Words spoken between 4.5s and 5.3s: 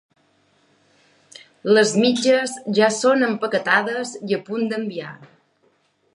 punt d'enviar.